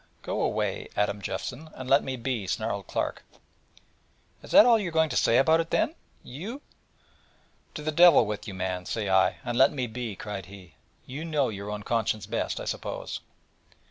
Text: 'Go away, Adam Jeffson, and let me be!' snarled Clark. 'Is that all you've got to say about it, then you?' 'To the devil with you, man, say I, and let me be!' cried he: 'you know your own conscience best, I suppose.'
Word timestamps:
'Go 0.23 0.41
away, 0.41 0.87
Adam 0.97 1.21
Jeffson, 1.21 1.69
and 1.75 1.87
let 1.87 2.03
me 2.03 2.15
be!' 2.17 2.47
snarled 2.47 2.87
Clark. 2.87 3.21
'Is 4.41 4.49
that 4.49 4.65
all 4.65 4.79
you've 4.79 4.95
got 4.95 5.11
to 5.11 5.15
say 5.15 5.37
about 5.37 5.59
it, 5.59 5.69
then 5.69 5.93
you?' 6.23 6.63
'To 7.75 7.83
the 7.83 7.91
devil 7.91 8.25
with 8.25 8.47
you, 8.47 8.55
man, 8.55 8.87
say 8.87 9.09
I, 9.09 9.37
and 9.45 9.55
let 9.59 9.71
me 9.71 9.85
be!' 9.85 10.15
cried 10.15 10.47
he: 10.47 10.73
'you 11.05 11.23
know 11.23 11.49
your 11.49 11.69
own 11.69 11.83
conscience 11.83 12.25
best, 12.25 12.59
I 12.59 12.65
suppose.' 12.65 13.19